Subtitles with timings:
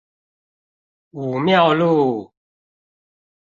[1.11, 2.33] 武廟路